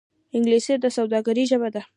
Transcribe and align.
انګلیسي 0.35 0.73
د 0.79 0.85
سوداگرۍ 0.95 1.43
ژبه 1.51 1.69
ده 1.75 1.81